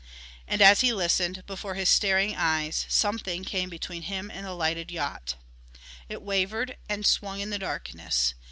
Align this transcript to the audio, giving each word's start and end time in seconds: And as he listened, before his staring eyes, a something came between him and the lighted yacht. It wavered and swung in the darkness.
And 0.47 0.63
as 0.63 0.81
he 0.81 0.91
listened, 0.91 1.45
before 1.45 1.75
his 1.75 1.87
staring 1.87 2.35
eyes, 2.35 2.85
a 2.87 2.91
something 2.91 3.43
came 3.43 3.69
between 3.69 4.01
him 4.01 4.31
and 4.31 4.47
the 4.47 4.53
lighted 4.55 4.89
yacht. 4.89 5.35
It 6.09 6.23
wavered 6.23 6.75
and 6.89 7.05
swung 7.05 7.39
in 7.39 7.51
the 7.51 7.59
darkness. 7.59 8.33